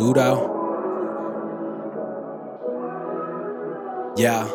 [0.00, 0.56] Pluto.
[4.16, 4.48] Yeah.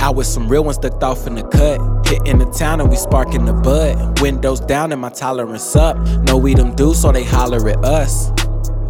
[0.00, 1.78] Out with some real ones ducked off in the cut.
[2.04, 4.20] Hitting the town and we sparking the bud.
[4.20, 5.96] Windows down and my tolerance up.
[6.24, 8.32] Know we them dudes, so they holler at us.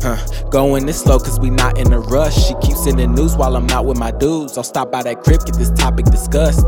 [0.00, 0.16] Huh.
[0.48, 2.34] Going this slow cause we not in a rush.
[2.34, 4.56] She keeps sending news while I'm out with my dudes.
[4.56, 6.64] I'll stop by that crib, get this topic discussed.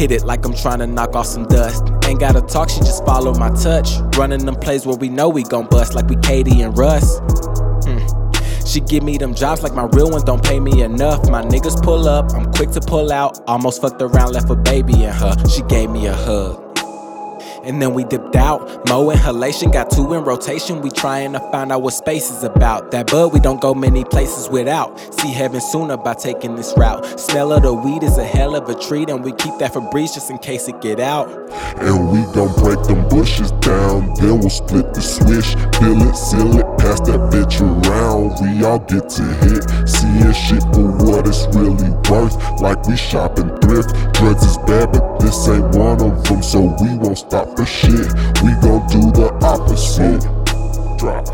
[0.00, 1.84] Hit it like I'm trying to knock off some dust.
[2.06, 3.98] Ain't gotta talk, she just follow my touch.
[4.16, 7.18] Running them plays where we know we gon' bust, like we KD and Russ.
[7.84, 8.66] Hmm.
[8.66, 11.28] She give me them jobs like my real ones don't pay me enough.
[11.28, 13.40] My niggas pull up, I'm quick to pull out.
[13.46, 15.34] Almost fucked around, left a baby in her.
[15.50, 16.69] She gave me a hug.
[17.64, 18.88] And then we dipped out.
[18.88, 20.80] Mo inhalation, got two in rotation.
[20.80, 22.90] We trying to find out what space is about.
[22.90, 24.98] That bud, we don't go many places without.
[25.14, 27.20] See heaven sooner by taking this route.
[27.20, 30.14] Smell of the weed is a hell of a treat, and we keep that Febreze
[30.14, 31.28] just in case it get out.
[31.80, 35.54] And we gon' break them bushes down, then we'll split the swish.
[35.78, 38.36] Fill it, seal it, pass that bitch around.
[38.40, 42.36] We all get to hit, seeing shit for what it's really worth.
[42.60, 43.90] Like we shopping thrift.
[44.14, 48.12] Drugs is bad, but this ain't one of them, so we won't stop for shit.
[48.42, 50.22] We gon' do the opposite.
[50.98, 51.26] Drop.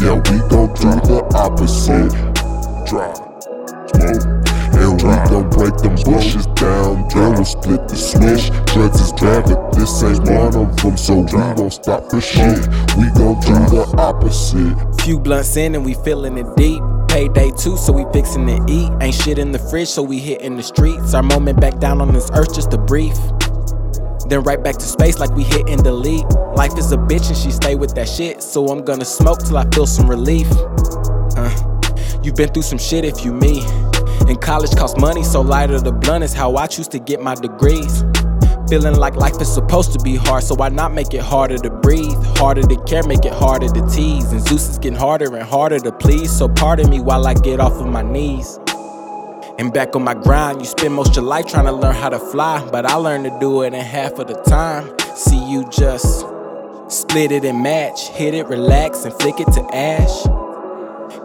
[0.00, 2.12] Yeah, we gon' do the opposite.
[2.88, 3.27] Drop.
[6.08, 8.48] Bushes down, then we'll split the switch.
[8.72, 12.66] Drugs is bad, but this ain't one of them, so we won't stop for shit.
[12.96, 14.74] We gon' do the opposite.
[15.02, 16.82] Few blunts in and we feeling it deep.
[17.08, 18.90] Payday two, so we fixing to eat.
[19.02, 21.12] Ain't shit in the fridge, so we hitting the streets.
[21.12, 23.16] Our moment back down on this earth, just a brief.
[24.28, 26.24] Then right back to space like we hit and delete.
[26.54, 28.42] Life is a bitch and she stay with that shit.
[28.42, 30.46] So I'm gonna smoke till I feel some relief.
[31.36, 31.50] Uh,
[32.22, 33.62] you been through some shit if you me.
[34.28, 37.34] And college costs money, so lighter the blunt is how I choose to get my
[37.34, 38.04] degrees.
[38.68, 41.70] Feeling like life is supposed to be hard, so why not make it harder to
[41.70, 42.22] breathe?
[42.36, 44.30] Harder to care, make it harder to tease.
[44.30, 47.58] And Zeus is getting harder and harder to please, so pardon me while I get
[47.58, 48.58] off of my knees.
[49.58, 52.18] And back on my grind, you spend most your life trying to learn how to
[52.18, 54.94] fly, but I learned to do it in half of the time.
[55.16, 56.26] See you just
[56.88, 60.37] split it and match, hit it, relax, and flick it to ash.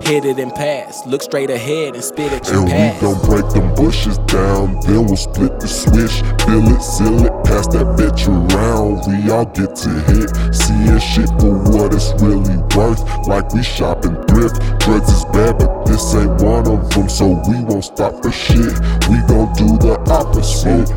[0.01, 3.01] Hit it and pass, look straight ahead and spit at your And we past.
[3.01, 6.21] gon' break them bushes down, then we'll split the switch.
[6.45, 9.07] Fill it, seal it, pass that bitch around.
[9.07, 13.01] We all get to hit, seeing shit for what it's really worth.
[13.27, 14.59] Like we shopping thrift.
[14.81, 18.73] Drugs is bad, but this ain't one of them, so we won't stop for shit.
[19.07, 20.87] We gon' do the opposite.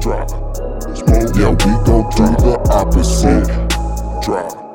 [0.00, 0.30] Drop.
[1.36, 3.46] Yeah, we gon' do the opposite.
[4.24, 4.69] Drop.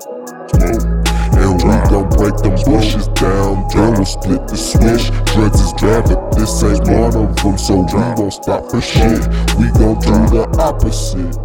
[2.42, 5.10] Break them bushes down, then we'll split the switch.
[5.34, 9.28] Drugs is but this ain't one of them, so we won't stop for shit.
[9.58, 11.45] We gon' do the opposite.